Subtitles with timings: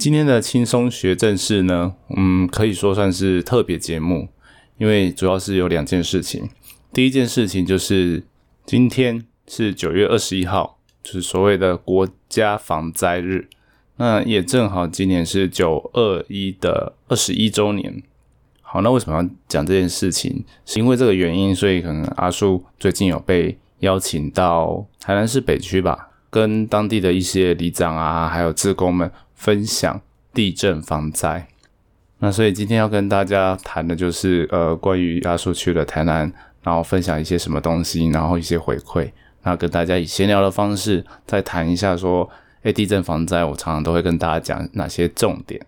[0.00, 4.30] 今天的轻松学正事呢，嗯，可以说算是特别节目，
[4.78, 6.48] 因为主要是有两件事情。
[6.90, 8.24] 第一件事情就是
[8.64, 13.46] 今天是九月二十一号，就是所谓的国家防灾日，
[13.98, 18.02] 那也正好今年是九二一的二十一周年。
[18.62, 20.42] 好，那为什么要讲这件事情？
[20.64, 26.06] 是因为这个原因，所以可能阿叔最近有被邀请到台南市北区吧。
[26.30, 29.10] 跟当地的一些里长啊，还有职工们
[29.40, 30.02] 分享
[30.34, 31.48] 地震防灾。
[32.18, 36.30] 那所以今天要跟大家谈的就是，呃，关于阿叔去了台南，
[36.62, 39.10] 然后分享一些什么东西，然后一些回馈。
[39.42, 42.28] 那跟大家以闲聊的方式再谈一下，说，
[42.62, 45.58] 哎，地震防灾，我常常都会跟大家讲哪些重点。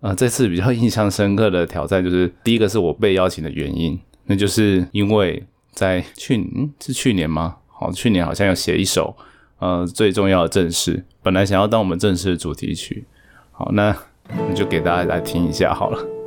[0.00, 7.58] 呃，这次比较印象深刻的挑战就是，第一个是我被邀请的原因，那就是因为在去嗯是去年吗？
[7.68, 9.16] 好，去年好像要写一首。
[9.58, 13.04] 呃，最重要的正式，本来想要当我们正式的主题曲，
[13.52, 13.96] 好，那
[14.28, 16.17] 那就给大家来听一下好了。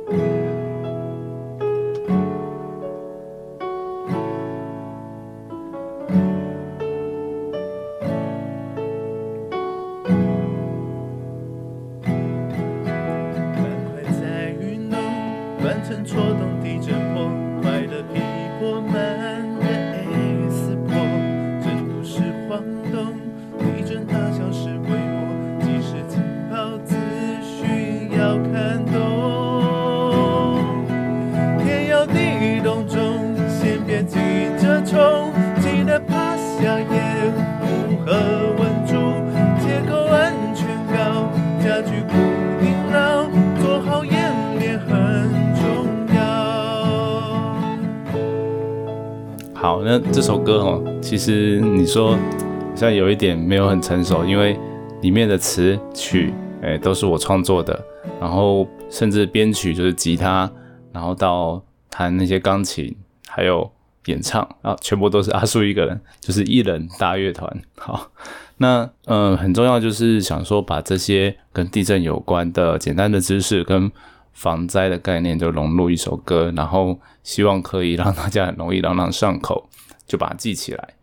[51.12, 54.58] 其实你说好像有一点没有很成熟，因为
[55.02, 56.32] 里面的词曲
[56.62, 57.78] 哎都是我创作的，
[58.18, 60.50] 然后甚至编曲就是吉他，
[60.90, 62.96] 然后到弹那些钢琴，
[63.28, 63.70] 还有
[64.06, 67.60] 演唱啊，全部都是阿叔一个人，就是一人大乐团。
[67.76, 68.10] 好，
[68.56, 73.92] 那嗯很重要就是想说把这些跟地震有关的简单的知识跟。
[74.32, 79.68] 防灾的概念就融入一首歌，然后希望可以让大家很容易朗朗上口，
[80.06, 80.94] 就把它记起来。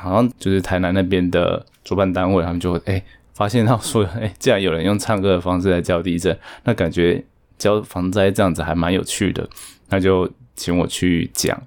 [0.00, 3.02] 好像就是台南那边的主办单位，他们就会哎
[3.34, 7.24] 发现到说，哎，既然有人用唱歌的方式来教地震，那感觉
[7.58, 9.48] 教防灾这样子还蛮有趣的，
[9.88, 11.62] 那就请我去讲。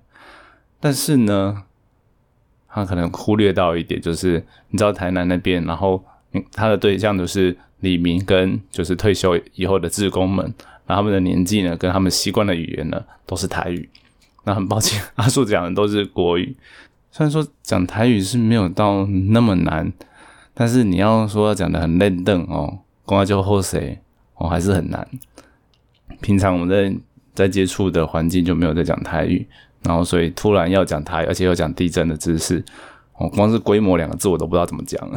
[0.79, 1.63] 但是呢，
[2.67, 6.03] 他可能忽略到一点，就是你知道台南那边，然后
[6.51, 10.53] 他的对象都是李明跟就是退休以后的职工们。
[10.85, 13.87] 然后他们的年纪呢，跟他们习惯的语言呢，都是台语。
[14.43, 16.53] 那很抱歉，阿树讲的都是国语。
[17.15, 19.93] 虽然说讲台语是没有到那么难，
[20.55, 23.99] 但是你要说要讲的很认凳哦，公阿就后谁
[24.33, 25.07] 哦，还是很难。
[26.21, 26.99] 平常我们在
[27.35, 29.47] 在接触的环境就没有在讲台语，
[29.83, 32.65] 然后所以突然要讲台，而且要讲地震的知识，
[33.19, 35.07] 哦，光是规模两个字我都不知道怎么讲，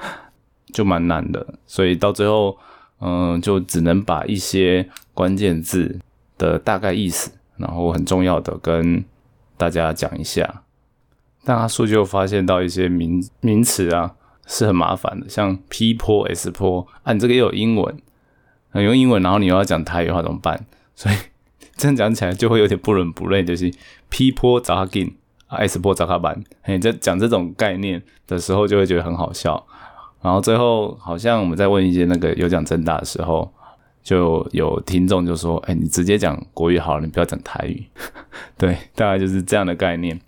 [0.74, 1.54] 就蛮难的。
[1.66, 2.54] 所以到最后。
[3.00, 6.00] 嗯，就只能把一些关键字
[6.36, 9.04] 的大概意思，然后很重要的跟
[9.56, 10.64] 大家讲一下。
[11.48, 14.14] 但阿叔就发现到一些名名词啊
[14.46, 17.96] 是很麻烦的，像 P 坡、S 坡，啊，你这个又有英文，
[18.74, 20.66] 用英文，然后你又要讲台语话怎么办？
[20.94, 21.14] 所以
[21.78, 23.72] 这样讲起来就会有点不伦不类，就是
[24.10, 25.16] P 坡找他进
[25.46, 29.66] 啊，S 坡找他班，嘿，在讲这种概念的时候就会觉得很好笑。
[30.20, 33.50] 然后最后好像我们在问一些那个有奖真大的时候，
[34.02, 37.86] 就有听众就说：“哎，你直接讲国语好了，你不要讲台语。”
[38.58, 40.20] 对，大概就是这样的概念。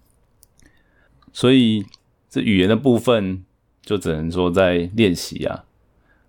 [1.33, 1.85] 所以
[2.29, 3.45] 这语言的部分
[3.83, 5.65] 就只能说在练习啊。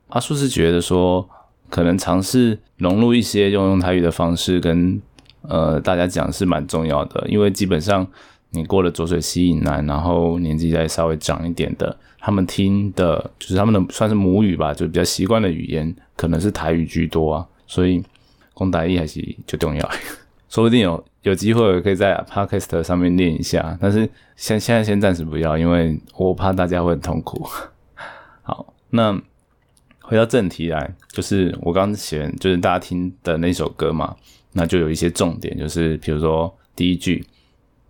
[0.10, 1.30] 阿叔是觉得说，
[1.70, 5.02] 可能尝试融入一些用用台语的方式跟
[5.42, 8.08] 呃大家讲是蛮重要的，因为基本上。
[8.54, 17.48] 你过了浊水溪以南，然后年纪再稍微长一点的，他们听的就是他们的算是母语吧，就比较习惯的语言，可能是台语居多啊。
[17.66, 18.04] 所以，
[18.54, 19.90] 讲台语还是就重要，
[20.52, 23.78] 说不定有有机会可以在 Podcast 上面练一下。
[23.80, 27.48] 但是现现在先暂时不要，因为我怕大家会很痛苦。
[28.44, 29.20] 好，那
[30.02, 34.16] 回到正题来，就是我刚写就是大家听的那首歌嘛，
[34.54, 37.26] 那就有一些重点，就是比如说第一句。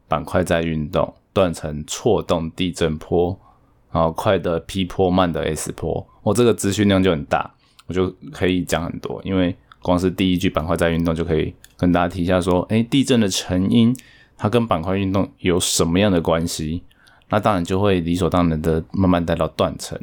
[0.08, 3.40] 板块在运动，断层错动地震波，
[3.94, 7.50] 然后快的 P 波，慢的 S 波，我这个资讯量就很大，
[7.88, 9.22] 我就可以讲很多。
[9.24, 13.96] 因为光是第一句板块在运动就可以跟大家提一下，说，哎，地震的成因，
[14.38, 16.84] 它跟板块运动有什么样的关系？
[17.30, 20.00] 那当然就会理所当然的慢慢带到断层，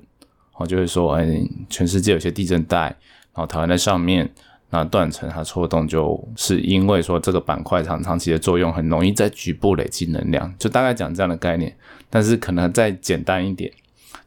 [0.56, 1.26] 我就会说，哎，
[1.68, 2.86] 全世界有些地震带，
[3.34, 4.28] 然后台湾在上面，
[4.70, 11.76] 那断层它戳动就是因为说这个板块长长期的作用很容易在局部累积能量，就大概讲这样的概念，
[12.10, 13.70] 但是可能再简单一点。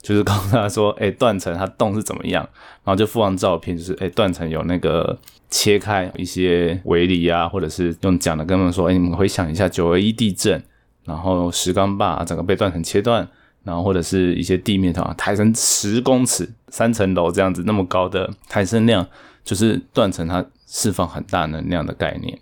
[0.01, 2.43] 就是告诉他说，哎，断层它动是怎么样，
[2.83, 5.17] 然后就附上照片，就是哎，断层有那个
[5.49, 10.61] 切开一些围篱啊，或者是用讲的跟他们说，哎，你们回想一下九二一地震，
[11.05, 13.27] 然后石冈坝整个被断层切断，
[13.63, 19.05] 然后或者是一些地面上抬升十公尺、三层楼这样子那么高的抬升量，
[19.43, 22.39] 就是断层它释放很大能量的概念。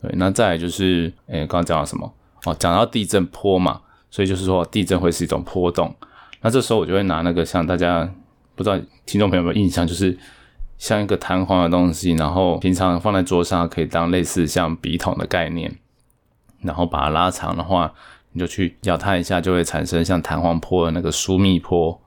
[0.00, 2.14] 对，那再来就是，哎，刚刚讲到什么？
[2.44, 5.92] 哦，讲到地震波嘛，所以就是说地震会是一种波动。
[6.46, 8.08] 那这时候我就会拿那个像大家
[8.54, 10.16] 不知道听众朋友有没有印象，就是
[10.78, 15.76] 像一个弹簧的东西，然后平常放在桌上可以当类似像笔筒的概念，
[16.60, 17.92] 然后把它拉长的话，
[18.30, 22.00] 你就去咬它一下，就会产生像弹簧波的那个疏密波，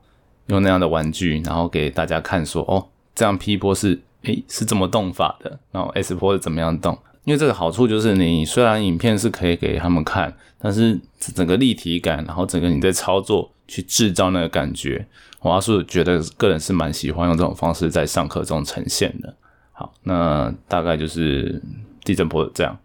[0.46, 6.98] 用那样的玩具，然后给大家看说，哦，这样 P 波是诶是这么动法的，然后 S 波是怎么样动。
[7.30, 15.06] 因为这个好处就是，你虽然影片是可以给他们看，但是整个立体感，然后整个你在操作去制造那个感觉，
[15.42, 19.32] 我要是觉得个人是蛮喜欢用这种方式在上课中呈现的。
[19.74, 21.62] 好，那大概就是
[22.04, 22.76] 地震波这样，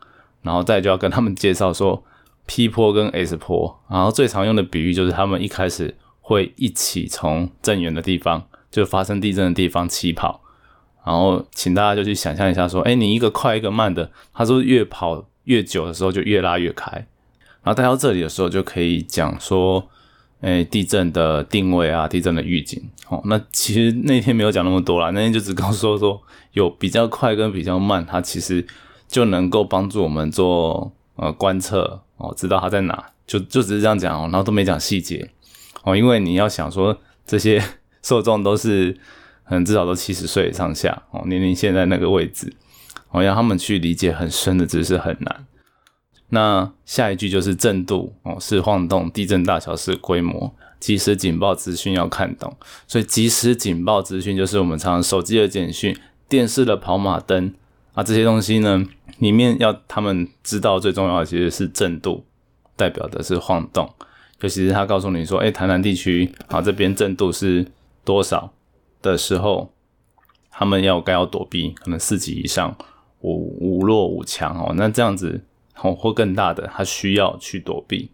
[0.43, 2.05] 然后再就要跟他们介绍说
[2.45, 10.43] P 波跟 S 波，然后最常用的比喻就是他们一开始会一起从震源的地方，就发生地震的地方起跑。
[11.05, 16.91] 然后，请大家就去想象一下，说，哎，你一个快一个慢的，它是越跑越久的时候就越拉越开。
[17.63, 19.87] 然后带到这里的时候，就可以讲说，
[20.41, 22.83] 哎，地震的定位啊，地震的预警。
[23.11, 26.23] 哦，那其实那天没有讲那么多啦，那天就只告诉说说
[26.53, 28.67] 有比较快跟比较慢，它其实
[29.07, 35.31] 就能够帮助我们做呃观测哦，知道它在哪，就就只是这样讲哦，然后都没讲细节
[35.83, 36.97] 哦，因为你要想说
[37.27, 37.63] 这些
[38.03, 38.97] 受众都是。
[39.47, 42.53] 可能至少都七十岁上下哦，年龄现在那个位置，
[43.11, 45.47] 哦，要他们去理解很深的知识很难。
[46.31, 52.57] 那下一句就是震度哦，是晃动，地震大小是规模，即时警报资讯要看懂。
[52.89, 55.97] 所以即时警报资讯就是我们常常手机的简讯、
[56.29, 57.55] 电视的跑马灯
[57.93, 58.85] 啊这些东西呢，
[59.19, 62.25] 里面要他们知道最重要的其实是震度，
[62.75, 63.89] 代表的是晃动。
[64.41, 67.65] 尤其是他告诉你说，哎，台南地区啊这边震度是
[68.05, 68.53] 多少？
[69.13, 69.73] 的时候，
[70.51, 72.77] 他们要该要躲避，可能四级以上，
[73.21, 75.45] 五五弱五强哦，那这样子
[75.81, 78.11] 哦或更大的，他需要去躲避。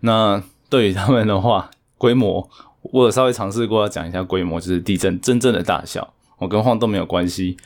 [0.00, 2.48] 那对于他们的话，规模
[2.82, 7.56] 我有稍微尝试过要讲一下规模，就是地震真正的大小，我跟晃动没有关系。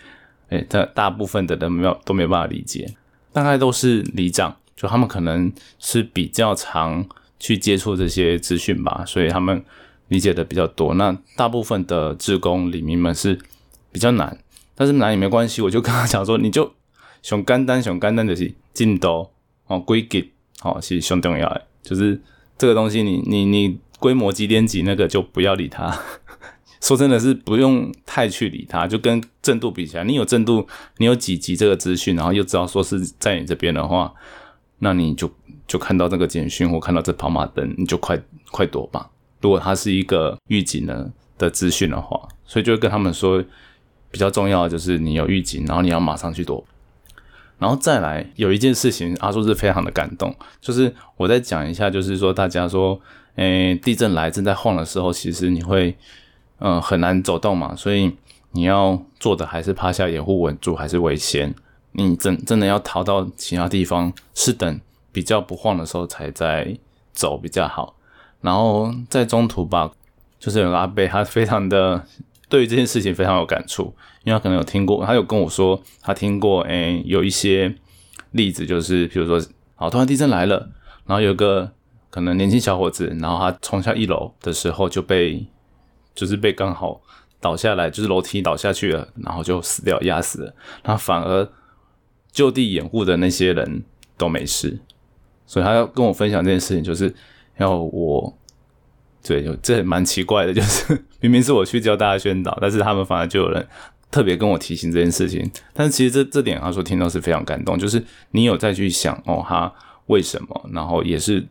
[0.48, 2.94] 哎，大大部分的人没有都没有办法理解，
[3.32, 7.06] 大概都是里长，就他们可能是比较常
[7.38, 9.64] 去接触这些资讯吧，所以他们。
[10.14, 13.36] 理解的比较多，那大部分的志工里民们是
[13.90, 14.38] 比较难，
[14.76, 16.72] 但是难也没关系，我就跟他讲说，你就
[17.20, 19.28] 熊肝单熊肝单的是进度
[19.66, 20.32] 哦，规矩
[20.62, 22.22] 哦是熊重要，就是
[22.56, 25.98] 这个东西，你你你规模几点几那个就不要理他。
[26.80, 30.64] 说真的是不用太去理他，就跟震度比起来，你有震度，
[30.98, 34.14] 你有几级这个资讯，然后又知道说是在你这边的话，
[34.78, 35.28] 那你就
[35.66, 38.22] 就看到这个简讯或看到这跑马灯，你就快
[38.52, 39.10] 快躲吧。
[39.44, 43.44] 如果它是一个预警呢的资讯的话，所以就会跟他们说，
[44.10, 46.64] 比较重要的就是你有预警，然后你要马上去躲。
[47.58, 52.98] 然后再来有一件事情，阿叔是非常的感动，就是我再讲一下，就是说大家说，
[53.34, 55.94] 诶，地震来正在晃的时候，其实你会，
[56.60, 58.10] 嗯，很难走动嘛，所以
[58.52, 61.54] 你要做的还是趴下掩护稳住，还是危险。
[61.92, 64.80] 你真真的要逃到其他地方，是等
[65.12, 66.74] 比较不晃的时候才在
[67.12, 67.94] 走比较好。
[68.44, 69.90] 然后在中途吧，
[70.38, 72.04] 就是有个阿贝，他非常的
[72.46, 73.84] 对于这件事情非常有感触，
[74.22, 77.74] 因为他可能有听过，他有跟我说，他听过，诶，有一些
[78.32, 79.40] 例子，就是比如说，
[79.76, 80.68] 好，突然地震来了，
[81.06, 81.72] 然后有个
[82.10, 85.46] 可能年轻小伙子，然后他冲下一楼的时候就被，
[86.14, 87.00] 就是被刚好
[87.40, 91.48] 倒下来，就是楼梯倒下去了，然后就死掉，压死了，他反而
[92.30, 93.84] 就地掩护的那些人
[94.18, 94.80] 都没事，
[95.46, 97.14] 所以他要跟我分享这件事情，就是。
[97.58, 98.36] 要我，
[99.22, 103.66] 对，这蛮奇怪的，就是 明明是我去教大家宣导，但是他们反而就有人
[104.10, 105.50] 特别跟我提醒这件事情。
[105.72, 109.72] 但是其实这这点，他说听到是非常感动，就是你有再去想哦，他
[110.06, 111.46] 为什么，然后也是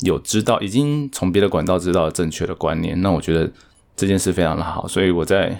[0.00, 3.00] 有知道，已经从别的管道知道正确的观念。
[3.00, 3.50] 那我觉得
[3.96, 5.58] 这件事非常的好，所以我在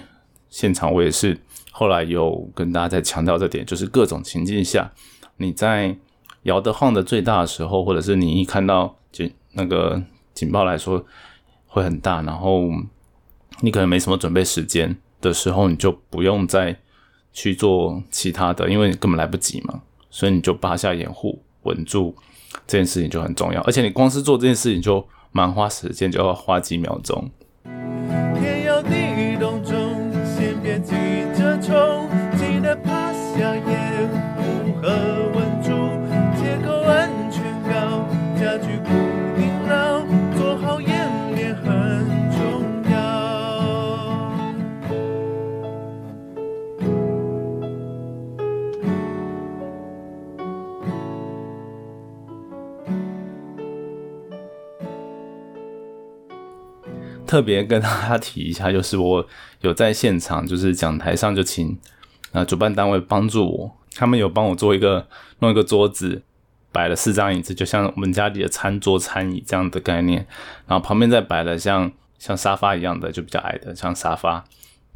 [0.49, 1.37] 现场我也是
[1.71, 4.91] 后来有跟大家在强调这点，就是各种情境下，
[5.37, 5.97] 你在
[6.43, 9.25] 摇的晃的最大的时候，或者是你一看到就。
[9.57, 10.01] 那个
[10.33, 11.03] 警报来说
[11.65, 12.69] 会很大，然后
[13.59, 16.77] 你可能没什么准备时间，的时候，你就不用再
[17.33, 19.81] 去做其他的，因为你根本来不及嘛。
[20.09, 22.15] 所以你就扒下掩护，稳住
[22.65, 23.61] 这件事情就很重要。
[23.63, 27.29] 而且你光是做这件事情就蛮花时间，就要花几秒钟。
[57.27, 59.27] 特别跟大家提一下，就是我
[59.61, 61.77] 有在现场，就是讲台上就请
[62.31, 65.05] 啊主办单位帮助我，他们有帮我做一个
[65.39, 66.23] 弄一个桌子，
[66.71, 70.25] 摆了四张椅子，就像我们家里的餐桌餐椅这样的概念，
[70.65, 74.43] 然后旁边再摆了像像沙发一样的，就比较矮的像沙发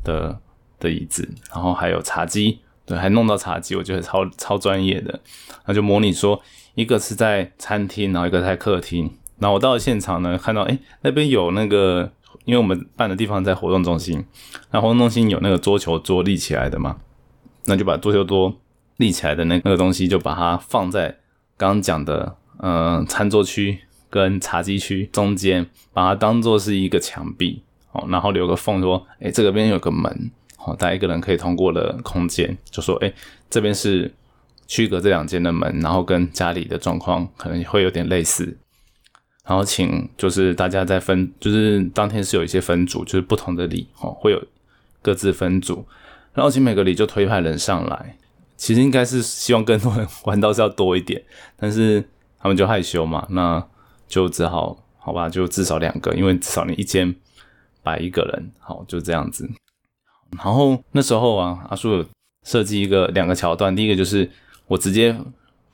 [0.03, 0.39] 的
[0.79, 5.19] 的椅子，然后还有茶几，对，还弄到茶几，我觉得超超专业的，
[5.65, 6.41] 那就模拟说
[6.75, 12.09] 一个是在餐厅，然后一个在客厅，然后我到了现场呢，看到哎那边有那个。
[12.51, 14.25] 因为我们办的地方在活动中心，
[14.71, 16.97] 那活动中心有那个桌球桌立起来的嘛，
[17.63, 18.53] 那就把桌球桌
[18.97, 21.17] 立起来的那那个东西，就把它放在
[21.55, 23.79] 刚刚讲的呃餐桌区
[24.09, 33.13] 跟茶几区中间，把它当做是一个墙壁哦，然后留个缝，说哎这个边有个门哦，大家一个人可以通过的空间，就说哎
[33.49, 34.13] 这边是
[34.67, 38.57] 区隔这两间的门，然后跟家里的状况可能会有点类似。
[39.51, 44.41] 然后请就是大家在分，就是当天是有一些分组，就是不同的里哦，会有
[45.01, 45.85] 各自分组。
[46.33, 48.15] 然后请每个里就推派人上来，
[48.55, 51.21] 其实应该是希望更多人玩到是要多一点，
[51.57, 52.01] 但是
[52.39, 53.61] 他们就害羞嘛，那
[54.07, 57.13] 就只好好吧，就至少两个，因为至少你一间
[57.83, 59.49] 摆一个人，好就这样子。
[60.37, 62.05] 然后那时候啊，阿叔有
[62.45, 64.31] 设计一个两个桥段，第一个就是
[64.67, 65.13] 我直接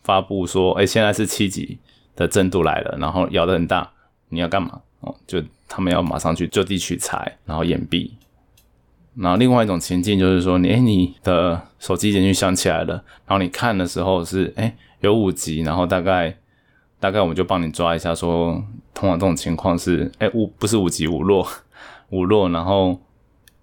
[0.02, 1.78] 发布说，哎，现在是七级。
[2.18, 3.90] 的震度来了，然后摇得很大，
[4.28, 4.82] 你要干嘛？
[5.02, 8.12] 哦，就他们要马上去就地取材，然后掩蔽。
[9.16, 12.96] 然后另外一种情境就是说，你哎，你的手机简讯响起来了，
[13.28, 16.36] 然后你看的时候是哎有五级，然后大概
[17.00, 18.64] 大概我们就帮你抓一下，说
[18.96, 21.48] 通常这种情况是哎五不是五级五落
[22.10, 23.00] 五落，然后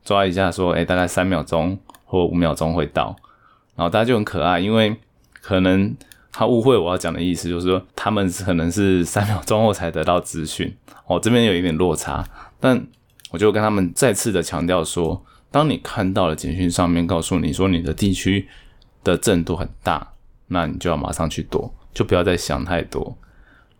[0.04, 3.16] 抓一下说哎大概三秒钟或五秒钟会到，
[3.74, 4.96] 然后大家就很可爱，因为
[5.40, 5.96] 可能。
[6.36, 10.76] 他误会我要讲的意思，就是说他们可能是三秒钟后才得到资讯，
[11.06, 12.26] 哦，这边有一点落差，
[12.58, 12.84] 但
[13.30, 18.48] 我就跟他们再次的强调说，当你看到了简讯上面告诉你说你的地区
[19.04, 20.14] 的震度很大，
[20.48, 23.16] 那你就要马上去躲，就不要再想太多。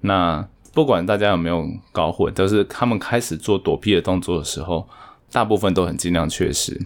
[0.03, 4.89] 那不管大家有没有搞混，就是他们开始做躲避的动作的时候，
[5.33, 6.81] 大部分都很尽量确实。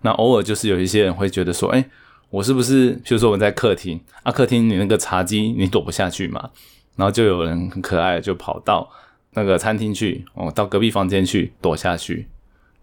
[0.00, 1.84] 那偶尔就是有一些人会觉得说，哎。
[2.32, 6.48] 我是不是，比如说我在客厅啊，客厅你那个茶几你躲不下去嘛，
[6.96, 8.88] 然后就有人很可爱就跑到
[9.34, 12.26] 那个餐厅去，哦，到隔壁房间去躲下去，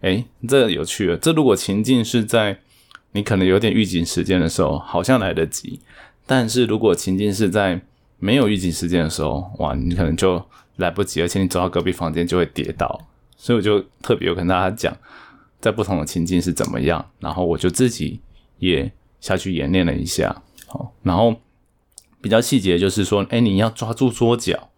[0.01, 1.17] 诶，这有趣了。
[1.17, 2.59] 这如果情境是在
[3.13, 5.79] 你可能有点预警时间的时候，好像来得及；
[6.27, 7.81] 但是如果情境是在
[8.19, 13.01] 没有预警时间的时候，哇，你可能就来不及，而且你走到隔壁房间就会跌倒。
[13.35, 14.95] 所以我就特别有跟大家讲，
[15.59, 18.19] 在不同的情境是怎么样，然后我就自己
[18.59, 18.91] 也。
[19.19, 21.35] 下去演练了一下，好，然后
[22.21, 24.69] 比较细节就是说，哎，你要抓住桌角，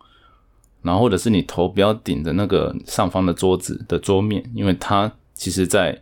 [0.81, 6.01] 然后或者是你头不要顶着那个上方的桌子的桌面，因为它其实在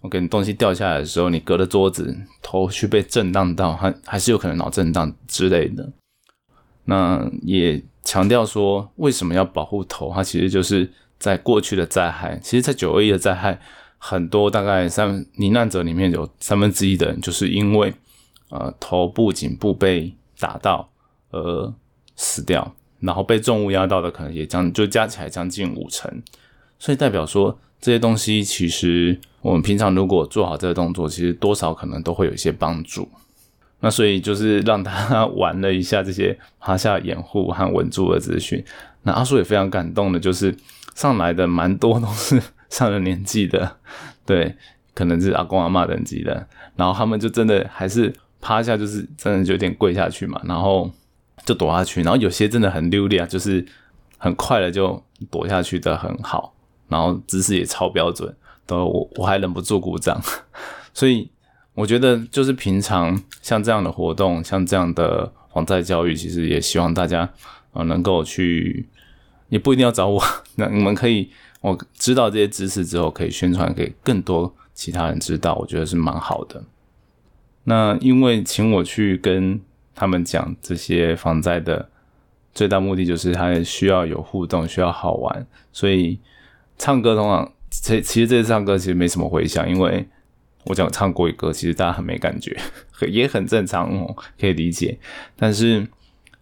[0.00, 5.92] 我给你东西掉下来的时候，你隔着桌子头去被震荡到，还还是有可能脑震荡之类的。
[6.84, 10.12] 那也强调说，为什么要保护头？
[10.12, 13.60] 它其实就是在过去的灾害，其实在九二一的灾害。
[14.04, 17.94] 很多大概三罹难者里面有三分之一的人，就是因为
[18.48, 20.90] 呃头部、颈部被打到
[21.30, 21.72] 而
[22.16, 26.10] 死掉，然后被重物压到的可能也将就加起来将近五成，
[26.80, 33.08] 所以代表说这些东西其实我们平常如果做好这个动作，其实多少可能都会有一些帮助。
[33.78, 38.64] 那所以就是让他玩了一下这些趴下掩护和稳住的资讯。
[39.02, 40.52] 那阿叔也非常感动的，就是
[40.96, 42.42] 上来的蛮多都是。
[42.72, 43.76] 上了年纪的，
[44.24, 44.56] 对，
[44.94, 48.10] 可能是阿公阿妈等级的，然后他们就真的还是
[48.40, 50.90] 趴下，就是真的就有点跪下去嘛，然后
[51.44, 53.62] 就躲下去，然后有些真的很溜利啊，就是
[54.16, 55.00] 很快的就
[55.30, 56.54] 躲下去的很好，
[56.88, 58.34] 然后姿势也超标准，
[58.66, 60.18] 都我我还忍不住鼓掌，
[60.94, 61.30] 所以
[61.74, 67.28] 我觉得就是平常像这样的活动，像这样的防灾教育，其实也希望大家
[67.74, 68.88] 呃能够去，
[69.50, 70.24] 也不一定要找我，
[70.56, 71.30] 那你们可以。
[71.62, 76.62] 我知道这些知识之后，可以宣传给更多其他人知道，我觉得是蛮好的。
[77.64, 79.60] 那因为请我去跟
[79.94, 81.88] 他们讲这些防灾的
[82.52, 86.18] 最大目的，就是他需要有互动，需要好玩，所以
[86.76, 90.04] 唱歌通常，其其实这次唱歌其实没什么回响，因为
[90.64, 92.58] 我讲唱国语歌，其实大家很没感觉，
[93.08, 94.98] 也很正常哦，可以理解。
[95.36, 95.86] 但是，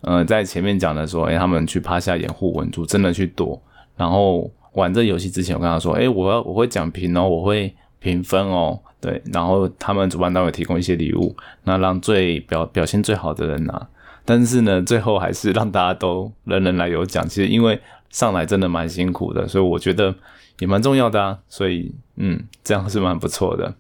[0.01, 3.63] 呃，在前面讲的说，哎，他们去趴下掩护稳住，真的去躲，
[3.99, 4.51] 然后。
[4.73, 9.21] 玩这游戏之前，我跟他说：“哎，我要我会讲评哦，我会评分哦，对。
[9.33, 13.89] 然后他们主办单位提供一些礼物，那让最表表现最好的人拿。
[14.25, 17.29] 但是呢，最后还是让大家都人人来有奖。
[17.29, 20.15] 其实因为上来真的蛮辛苦的，所以我觉得
[20.61, 21.39] 也蛮重要的啊。
[21.49, 23.75] 所以嗯，这样是蛮不错的。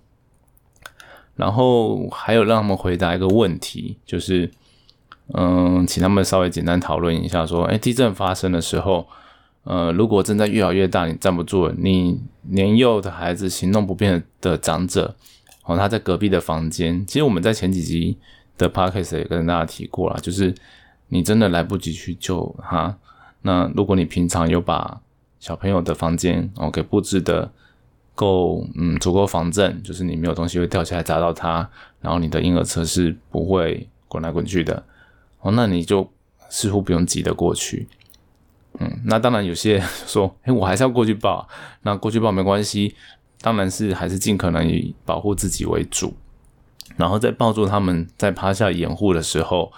[1.36, 4.50] 然后还有让他们回答一个问题，就是
[5.34, 9.06] 嗯，请他们稍微简单讨论一下，说：哎，地震发生的时候。”
[9.64, 15.14] 呃，如果真的越来越大，你站不住了，你年幼的孩子、行动不便的长者，
[15.64, 17.04] 哦，他在隔壁的房间。
[17.06, 18.16] 其实我们在前几集
[18.56, 20.54] 的 podcast 也跟大家提过了，就是
[21.08, 22.96] 你真的来不及去救他。
[23.42, 25.00] 那如果你平常有把
[25.38, 27.50] 小朋友的房间哦给布置的
[28.14, 31.68] 够嗯足够防震，就是你没有东西会掉下来砸到他，
[32.00, 34.82] 然后你的婴儿车是不会滚来滚去的
[35.40, 36.10] 哦，那你就
[36.48, 37.86] 似乎不用急得过去。
[38.82, 41.46] 嗯，那当然有些说，哎，我还是要过去抱。
[41.82, 42.94] 那过去抱没关系，
[43.42, 46.14] 当然是还是尽可能以保护自己为主。
[46.96, 49.70] 然后在抱住他们在趴下掩护的时候，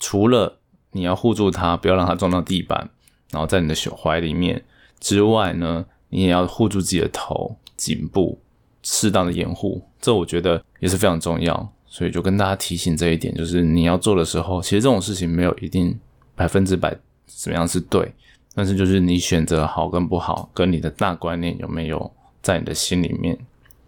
[0.00, 0.58] 除了
[0.90, 2.90] 你要护住他，不要让他撞到地板，
[3.30, 4.64] 然后在你的胸怀里面
[4.98, 8.40] 之外呢，你也要护住自己的头、颈部，
[8.82, 9.80] 适当的掩护。
[10.00, 11.72] 这我觉得也是非常重要。
[11.86, 15.96] 所以就跟大家提醒这一点，就是你要做的时候，其实这种事情没有一定
[16.34, 16.96] 百分之百。
[17.26, 18.12] 怎么样是对？
[18.54, 23.36] 但是就是你选择好跟不好，跟你的大观念有没有在你的心里面？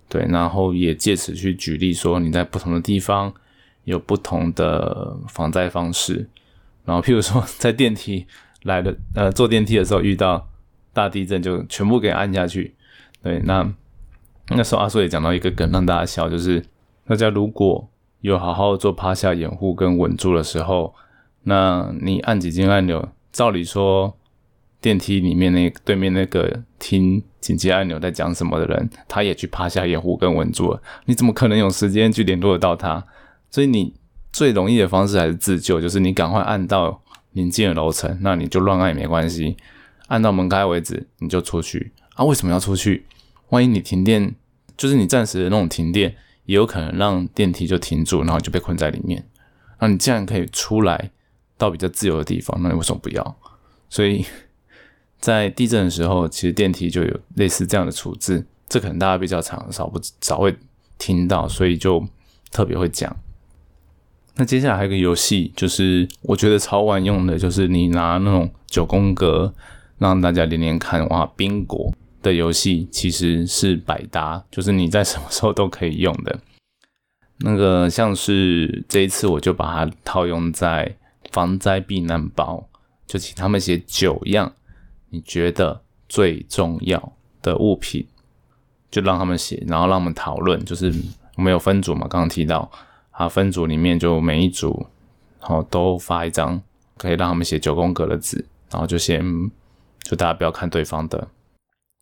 [0.08, 3.32] 对，然后也借此去举例说，你在不同的地方
[3.84, 6.28] 有不同的防灾方式。
[6.84, 8.26] 然后譬如说， 在电梯
[8.62, 10.48] 来的，呃，坐电梯的时候遇到
[10.92, 12.74] 大地震，就全部给按下去。
[13.22, 13.68] 对，那
[14.50, 16.64] 那时候阿叔也讲到一个梗让大家笑，就是
[17.06, 17.88] 大家如果
[18.20, 20.94] 有好好做趴下掩护跟稳住的时候，
[21.42, 23.08] 那你按几键按钮。
[23.32, 24.16] 照理说，
[24.80, 30.82] 电梯里面那对面那个听紧急按钮在讲什么的人，他也去趴下掩护跟稳住了。
[31.06, 33.04] 你怎么可能有时间去联络得到他？
[33.50, 33.94] 所以你
[34.32, 39.56] 最容易的方式还是自救，就是你赶快按到临近的楼层，那你就乱按也没关系，
[40.08, 42.24] 按到门开为止，你就出去啊。
[42.24, 43.06] 为什么要出去？
[43.48, 44.34] 万一你停电，
[44.76, 49.24] 就是你暂时的那种停电，也有可能让电梯就停住，然后就被困在里面。
[49.80, 51.10] 那你既然可以出来。
[51.58, 53.36] 到比较自由的地方，那你为什么不要？
[53.88, 54.22] 所以
[55.20, 60.56] 在地震的时候，其实电梯就有类似这样的处置，这可能大家比较常少不少会
[60.98, 62.06] 听到，所以就
[62.50, 63.16] 特别会讲。
[64.36, 69.52] 那接下来还有个游戏，就是我觉得超万用的，就是你拿那种九宫格
[69.98, 76.38] 让大家连连看哇，宾果的游戏其实是百搭，就是你在什么时候都可以用的。
[77.38, 80.96] 那个像是这一次，我就把它套用在。
[81.32, 82.66] 防灾避难包，
[83.04, 84.50] 就请他们写九样
[85.16, 88.06] 你觉得最重要的物品，
[88.90, 90.62] 就让他们写，然后让我们讨论。
[90.62, 90.92] 就是
[91.36, 92.70] 我们有分组嘛，刚刚提到，
[93.12, 94.86] 啊，分组里面就每一组，
[95.40, 96.60] 然后都发一张，
[96.98, 99.24] 可以让他们写九宫格的字，然后就先，
[100.02, 101.28] 就大家不要看对方的，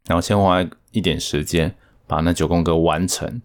[0.07, 1.73] 然后先花一点时间
[2.09, 3.41] 把那九宫格完成。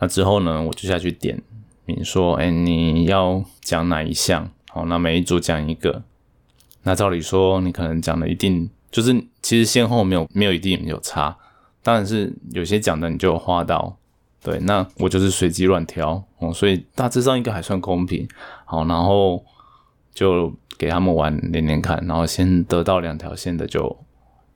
[0.00, 1.40] 那之后呢，我就下去点
[1.84, 4.50] 名说，哎，你要讲哪一项？
[4.70, 6.02] 好，那每一组讲一个。
[6.82, 11.36] 那照理说，你可能讲的一定就是，其实先后没有没有一定有差。
[11.82, 13.96] 当然是有些讲的你就有画到，
[14.42, 18.26] 对，那我就是随机乱挑哦，所以大致上应该还算公平。
[18.64, 19.44] 好，然后
[20.14, 23.96] 就给他们玩连连看，然后先得到两条线的就，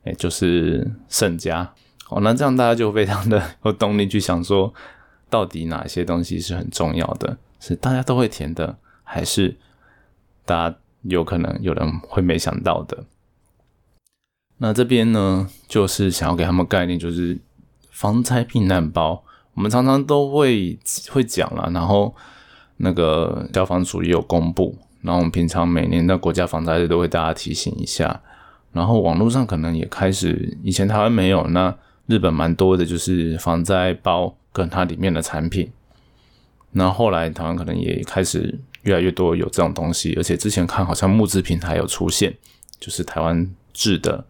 [0.04, 1.72] 哎，就是胜家。
[2.08, 4.72] 哦，那这样大家就非常的 有动力去想说，
[5.28, 9.56] 到底哪些东西是很重要的，是大家都会填的，还是？
[10.46, 13.04] 大家有可能有人会没想到的。
[14.62, 17.38] 那这边呢，就是想要给他们概念，就是
[17.90, 20.78] 防灾避难包，我们常常都会
[21.10, 22.14] 会讲了，然后
[22.76, 28.20] 那个消防署也有公布，然后我们平常每年的国家防灾日都会大家提醒一下，
[28.72, 31.74] 然后网络上可能也开始，以前台湾没有，那
[32.06, 35.70] 日本蛮多的，就是防灾包跟它里面的产品，
[36.72, 38.60] 那后来台湾可能也开始。
[38.84, 42.34] 越来越多有这种东西，而且之前看好像木质平台有出现，
[42.78, 44.24] 就是台湾制的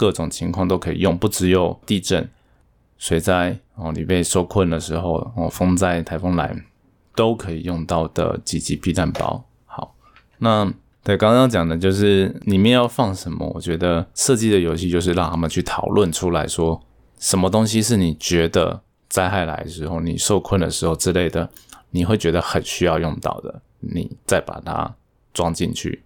[0.00, 2.26] 各种情况都可以用，不只有地震、
[2.96, 6.56] 水灾哦，你被受困的时候哦，风灾、台风来
[7.14, 9.44] 都可以用到的几级避难包。
[9.66, 9.94] 好，
[10.38, 10.72] 那
[11.04, 13.46] 对刚刚讲的就是里面要放什么？
[13.54, 16.80] 我觉得设计的游戏就是让他们去讨论出来说，
[17.18, 21.50] 什么东西是你觉得灾害来的时候、你受困的时候之类的，
[21.90, 24.94] 你会觉得很需要用到的，你再把它
[25.34, 26.02] 装进去。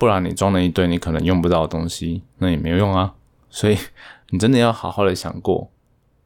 [0.00, 3.14] 不然你装了一堆你可能用不到的东西，那也没有用啊。
[3.50, 3.76] 所以
[4.30, 5.70] 你真的要好好的想过。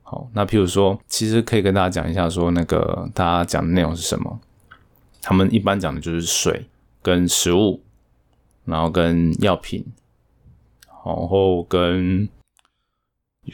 [0.05, 4.39] 好，那譬如说，其实可以跟大家讲一下，说那个大家讲的内容是什么？
[5.21, 6.69] 他们一般讲的就是水
[7.03, 7.83] 跟食物，
[8.65, 9.85] 然后跟药品，
[10.87, 12.29] 然后跟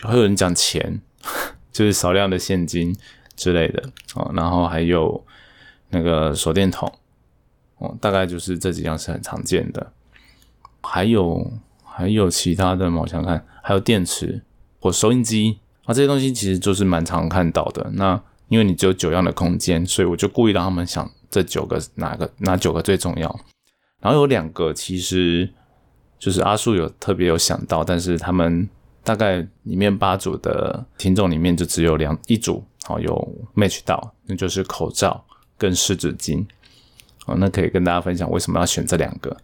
[0.03, 1.01] 会有人讲钱，
[1.73, 2.95] 就是少量的现金
[3.37, 5.25] 之类的哦，然后还有
[5.89, 6.93] 那个手电筒
[7.79, 9.91] 哦，大概就是这几样是很常见的。
[10.83, 11.51] 还有
[11.85, 13.03] 还有其他的吗？
[13.03, 14.43] 我想看，还有电池
[14.81, 17.91] 或收音机啊，这些东西其实就是蛮常看到的。
[17.95, 23.41] 那因为你只有九样的空间，所以我就故意让他们想这九个哪个哪九个最重要。
[24.01, 25.49] 然后有两个其实
[26.19, 28.69] 就是阿树有特别有想到，但是他们
[29.05, 35.23] 大概里面八组的听众里面就只有两一组好有 match 到，那就是口罩
[35.59, 36.45] 跟湿纸巾。
[37.27, 39.37] 哦，那可以跟大家分享为什么要选这两个。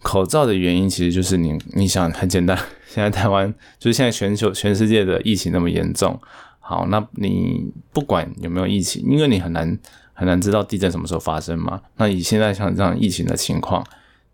[0.00, 2.56] 口罩的原因其实就是你，你想很简单，
[2.88, 6.18] 现在台湾就是现在全球全世界的疫情那么严重，
[6.60, 9.78] 好，那你不管有没有疫情，因为你很难
[10.14, 11.80] 很难知道地震什么时候发生嘛。
[11.96, 13.84] 那以现在像这样疫情的情况，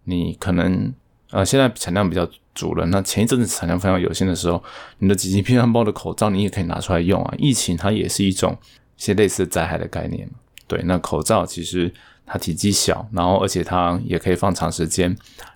[0.05, 0.93] 你可能
[1.31, 4.63] 呃现在产量比较足了，那前一阵子产量非常有限的时候，
[4.99, 7.35] 你的紧急避难包的口罩你也可以拿出来用啊。
[7.39, 8.57] 疫情它也是一种
[8.99, 10.29] 一些类似灾害的概念，
[10.69, 11.93] 对，那口罩其实。
[12.27, 15.15] 它体积小，然后而且它也可以放长时间，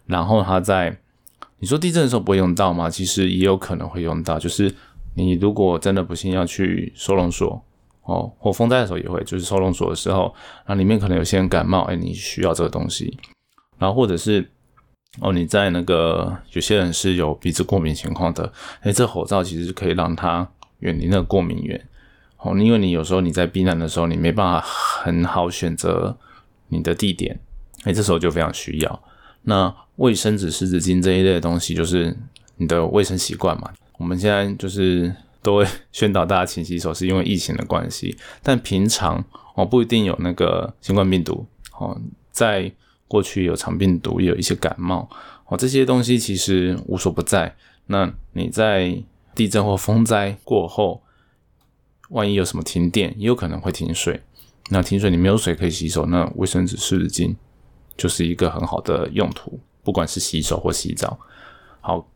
[0.09, 0.99] 然后它在
[1.61, 2.91] 你说地震的时候不会用到吗？
[2.91, 4.75] 其实也有可能会用到，就是
[5.15, 7.65] 你如果真的不幸要去收容所
[8.03, 10.35] 哦，或风灾的时候也会，就是收容所的时候，
[10.67, 13.17] 那里面可能有些人感冒，哎，你需要这个东西，
[13.79, 14.51] 然后或者是
[15.21, 20.49] 哦你在那个有些人是有鼻子过敏情况的，哎，这口罩其实可以让他
[20.81, 21.89] 远离那个过敏源
[22.39, 26.17] 哦，因为你有时候你在避难的时候，你没办法很好选择。
[26.71, 27.41] 你的地点，
[27.85, 29.03] 哎，这时候就非常需要。
[29.43, 32.17] 那卫生纸、湿纸巾这一类的东西，就是
[32.57, 33.73] 你的卫生习惯嘛。
[33.99, 38.17] 我们现在就是都会 宣导大家勤洗手，是因为疫情的关系。
[38.43, 39.25] 但平常
[39.55, 41.47] 哦，不一定有那个新冠病毒
[41.79, 42.71] 哦，在
[43.09, 45.09] 过去有肠病毒，也有一些感冒
[45.47, 47.57] 哦，这些东西其实无所不在。
[47.87, 49.03] 那你在
[49.35, 51.03] 地震或风灾过后，
[52.11, 54.21] 万一有什么停电，也有可能会停水。
[54.71, 57.35] 那停水，你没有水可以洗手，那卫生纸、湿纸巾
[57.99, 61.19] 就是一个很好的用途，不管是洗手或洗澡。
[61.83, 62.09] 好，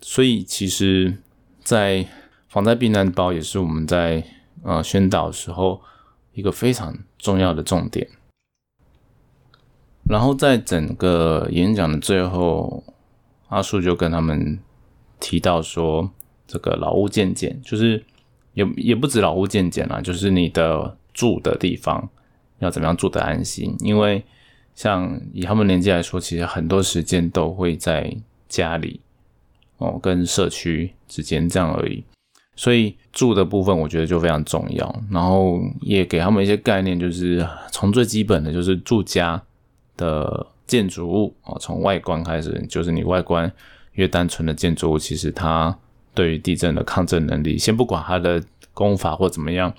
[0.00, 1.16] 所以其实，
[1.64, 2.06] 在
[2.48, 4.22] 防灾避难包也是我们在
[4.62, 5.80] 呃宣导时候
[6.34, 8.08] 一个非常重要的重点。
[10.08, 12.84] 然后在整个演讲的最后，
[13.48, 14.60] 阿树就跟他们
[15.18, 16.08] 提到说，
[16.46, 18.04] 这个老屋渐渐，就是
[18.54, 20.96] 也也不止老屋渐渐啦，就是你的。
[21.16, 22.10] 住的地方
[22.58, 23.74] 要怎么样住的安心？
[23.80, 24.22] 因为
[24.76, 28.16] 像以他们年纪来说，其实很多时间都会在
[28.48, 29.00] 家里
[29.78, 32.04] 哦，跟社区之间这样而已。
[32.54, 35.02] 所以住的部分，我觉得就非常重要。
[35.10, 39.42] 然后也给他们一些概念，就是从最基本的就是住家
[39.96, 43.50] 的建筑物啊，从外观开始，就是你外观
[43.94, 45.76] 越单纯的建筑物，其实它
[46.14, 48.40] 对于地震的抗震能力，先不管它的
[48.72, 49.74] 工法或怎么样，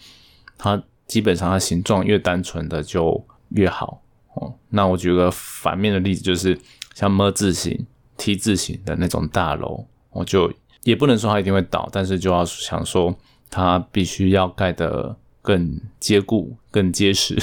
[0.58, 0.84] 它。
[1.08, 4.02] 基本上它形状越单纯的就越好
[4.42, 4.54] 哦。
[4.70, 6.58] 那我举个反面的例子，就是
[6.94, 7.86] 像么字形、
[8.18, 10.52] T 字形的那种大楼，我就
[10.84, 13.16] 也不能说它一定会倒，但是就要想说
[13.50, 17.38] 它必须要盖得更坚固、更结实，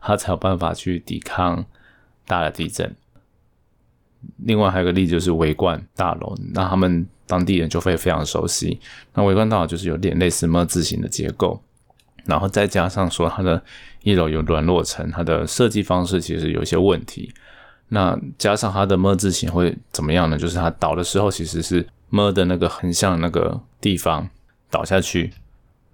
[0.00, 1.64] 它才有办法去抵抗
[2.26, 2.94] 大的地震。
[4.38, 8.80] 另外还有个例子就是围观大楼，那他们当地人就会非常熟悉。
[9.14, 11.62] 那围观大楼就是有点类似么字形的结构。
[12.24, 13.62] 然后再加上说，它的
[14.02, 17.32] 一楼有软落层，它的设计方式其实有一些问题。
[17.88, 20.36] 那加上它的么字形会怎么样呢？
[20.36, 24.28] 就是它倒的时候其实是么的那个横向那个地方
[24.70, 25.32] 倒下去，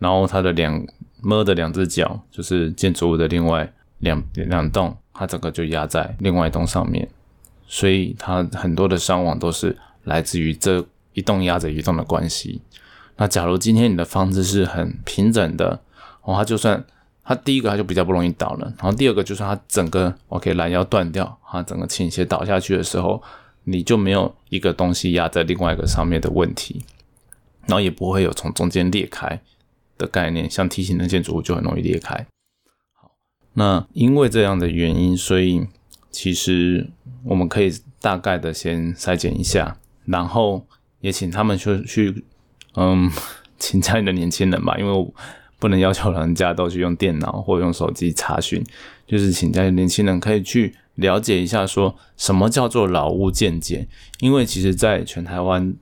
[0.01, 0.85] 然后它的两
[1.23, 7.09] 么的两只脚就是建筑物的另外两两栋，它整个就压在另外一栋上面，
[7.69, 12.61] 所以它很多的伤亡都是来自于这一栋压着一栋的关系。
[13.17, 15.81] 那假如今天你的房子是很平整的，
[16.25, 16.85] 哦，它就算
[17.23, 23.23] 它第一个它就比较不容易倒了，然后第二个就算它整个 OK 拦腰断掉，它整个倾斜倒下去的时候，
[23.65, 26.85] 你就没有一个东西压在另外一个上面的问题，
[27.67, 29.41] 然后也不会有从中间裂开
[29.97, 32.27] 的概念，像梯形的建筑物就很容易裂开。
[32.93, 33.13] 好，
[33.55, 35.67] 那因为这样的原因，所以
[36.11, 36.91] 其实
[37.25, 40.67] 我们可以大概的先筛检一下，然后
[41.01, 42.25] 也请他们去去，
[42.75, 43.11] 嗯，
[43.59, 45.13] 请家里的年轻人吧，因为
[45.59, 48.65] 不能要求老人家都去用电脑或用手机查询，
[49.07, 50.75] 就是请家里年轻人可以去。
[50.97, 53.89] 了解一下，说什么叫做老屋建检？
[54.21, 55.75] 因为其实，在全台湾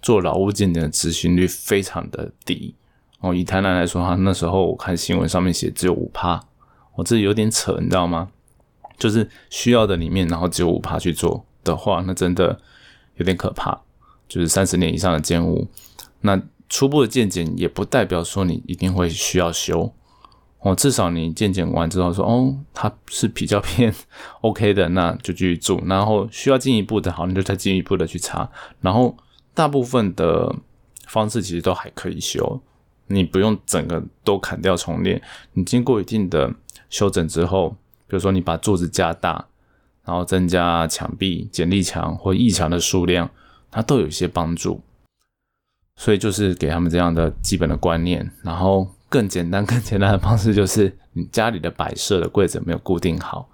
[0.00, 2.74] 做老屋建检的执行率非常的低
[3.20, 3.34] 哦。
[3.34, 6.42] 以台南来说，哈，那时候我看新闻上面写只有五趴，
[6.94, 8.30] 我这有点扯，你知道吗？
[8.96, 12.58] 就是需要的里面，然后只有五趴去做的话，那真的
[13.16, 13.78] 有点可怕。
[14.26, 15.68] 就是三十年以上的建屋，
[16.22, 19.92] 那初步的建检也不代表说你一定会需要修。
[20.60, 23.94] 哦，至少你见检完之后说，哦，它是比较 偏
[24.40, 25.78] OK 的，那就继续住。
[25.84, 28.50] 然后需要进一步的，好，你就再进一步的去查。
[28.80, 29.14] 然后
[29.52, 30.54] 大部分的
[31.06, 32.62] 方式其实都还可以修，
[33.08, 35.20] 你不用整个都砍掉重练。
[35.52, 36.50] 你经过一定的
[36.88, 39.44] 修整之后，比如说你把柱子加大，
[40.02, 43.28] 然后增加墙壁、剪力墙或异墙的数量，
[43.70, 44.80] 它都有一些帮助。
[45.96, 48.88] 所以就是给他们这样的基本的观念，然后。
[49.10, 53.48] 更简单、更简单的方式就是，你家里的摆设的柜子没有固定好，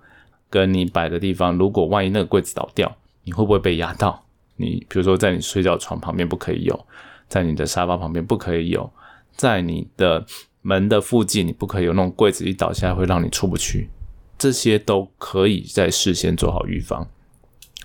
[0.48, 4.24] 跟你摆的地方，如果万一那个柜子倒掉，你会不会被压到？
[4.56, 6.86] 你比如说，在你睡觉床旁边不可以有，
[7.28, 8.90] 在你的沙发旁边不可以有，
[9.36, 10.24] 在你的
[10.62, 13.90] 门的附近，你不可以有那种柜子一倒下来会让你出不去，
[14.38, 17.06] 这些都可以在事先做好预防。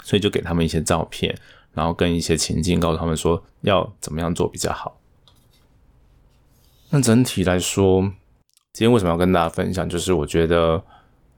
[0.01, 1.37] 所以就给他们一些照片，
[1.75, 4.99] 然后跟一些情境，告诉他们说要怎么样做比较好。
[6.89, 8.01] 那整体来说，
[8.73, 9.87] 今天为什么要跟大家分享？
[9.87, 10.81] 就是我觉得，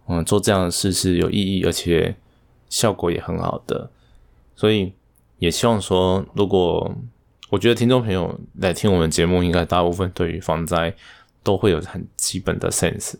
[0.08, 2.16] 嗯，做这样的事是有意义，而且
[2.70, 3.90] 效果也很好的。
[4.56, 4.94] 所以
[5.40, 6.94] 也希望说，如果
[7.50, 10.94] 我觉得听众朋友来听我们节目，应该大部分对于防灾
[11.44, 13.16] 都会有很基本的 sense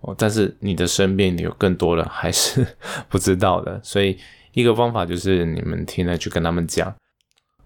[0.00, 0.14] 哦。
[0.16, 2.66] 但是你的身边有更多的还是
[3.08, 4.18] 不知道的，所以
[4.56, 6.94] 一个方法就是你们听了去跟他们讲。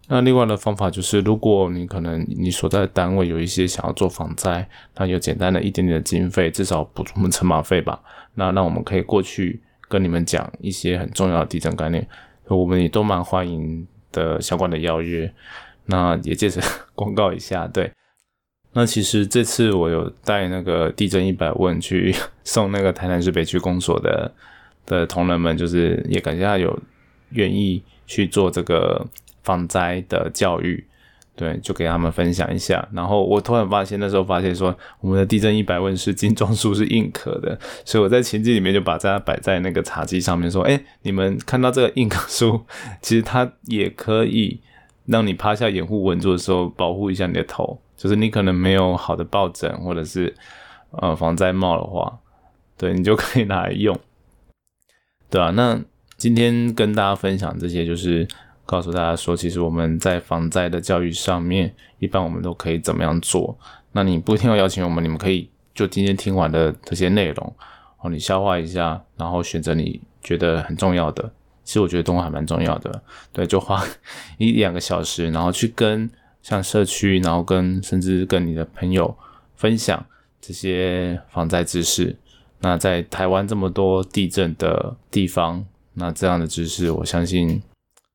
[0.09, 8.03] 那另外的方法就是，如果你可能你所在的单位有一些想要做防灾，那有简单的一点点的经费，至少补助我们车马费吧。
[8.35, 12.05] 那那我们可以过去跟你们讲一些很重要的地震概念，
[12.49, 15.33] 我们也都蛮欢迎的相关的邀约。
[15.87, 16.61] 那也借此
[16.97, 17.93] 广告一下，对。
[18.73, 24.33] 那其实这次我有带那个地震一百问去送那个台南市北区公所的
[24.99, 26.79] 的同仁们，就是也感谢他有
[27.31, 29.07] 愿意去做这个。
[29.43, 30.85] 防灾的教育，
[31.35, 32.87] 对，就给他们分享一下。
[32.93, 42.61] 然后我突然发现，那时候发现说，我们的地震一百问是精装书是硬壳的，所以我在情境里面就把它摆在那个茶几上面，说：“哎，你们看到这个硬壳书，
[43.01, 44.61] 其实它也可以
[45.07, 50.33] 让你趴下掩护稳住的时候保护一下你的头，就是你可能没有好的抱枕或者是
[50.91, 52.19] 呃防灾帽的话，
[52.77, 53.99] 对你就可以拿来用，
[55.31, 55.81] 对啊，那
[56.17, 58.29] 今天跟大家分享这些就是。
[58.67, 63.59] 告诉大家说，其实我们在防灾的教育上面，一般我们都可以怎么样做？
[63.91, 67.57] 那你不一定要邀请我们，你们可以就今天听完的这些内容，
[67.99, 71.29] 哦，你消化一下，然后选择你觉得很重要的。
[71.65, 73.85] 其实我觉得动画还蛮重要的，对，就花
[74.39, 76.09] 一两个小时，然后去跟
[76.41, 79.13] 像社区，然后跟甚至跟你的朋友
[79.57, 80.07] 分享
[80.41, 82.17] 这些防灾知识。
[82.61, 87.63] 那在台湾这么多地震的地方，那这样的知识，我相信。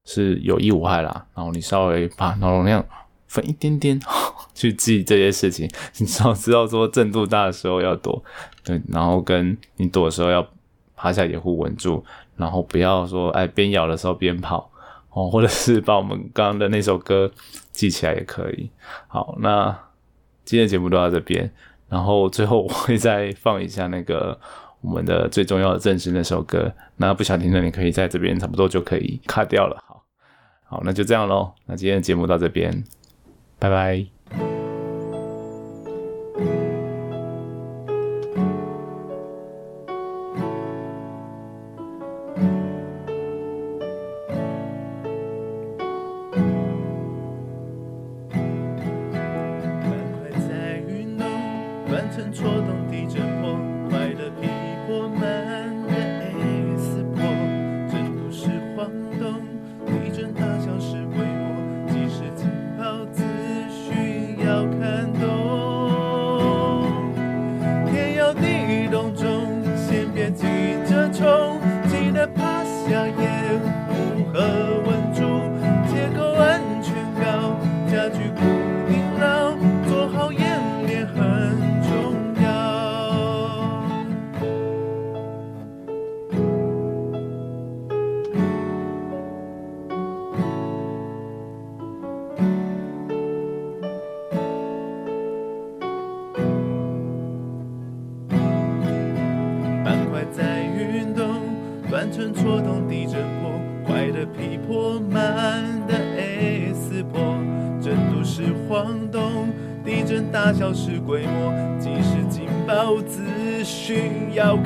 [0.07, 2.85] 是有益无害啦，然后你稍微把脑容量
[3.25, 3.99] 分一点点
[4.53, 8.23] 去记这些事情，你只要知道说震度大的时候要躲，
[8.63, 10.47] 对，然后跟你躲的时候要
[10.95, 12.05] 趴下掩护稳住，
[12.35, 14.69] 然后不要说哎边咬的时候边跑
[15.09, 17.31] 哦，或者是把我们刚刚的那首歌
[17.71, 18.69] 记起来也可以。
[19.07, 19.75] 好，那
[20.43, 21.51] 今天节目就到这边，
[21.89, 24.39] 然后最后我会再放一下那个。
[24.81, 29.83] 我们的最重要的正式那首歌，那不想听的你可以在这边差不多就可以卡掉了。
[29.83, 30.03] 好，
[30.63, 31.51] 好，那就这样喽。
[31.65, 32.83] 那今天的节目到这边，
[33.57, 34.54] 拜拜。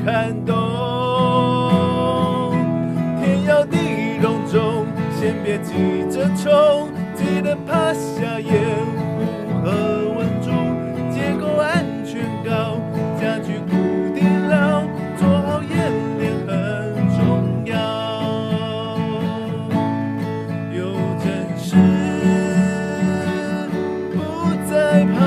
[0.06, 0.56] 看懂。
[3.20, 4.86] 天摇地动中，
[5.20, 8.52] 先别急着冲，记得趴下掩
[9.18, 9.26] 护
[9.64, 9.70] 和
[10.18, 10.50] 稳住，
[11.12, 12.80] 结构安全高，
[13.20, 13.76] 家具固
[14.16, 14.84] 定牢，
[15.18, 15.70] 做好演
[16.18, 16.50] 练很
[17.18, 17.18] 重
[17.66, 17.74] 要。
[20.72, 20.78] 有
[21.24, 21.76] 阵时
[24.14, 24.18] 不
[24.70, 25.18] 再彷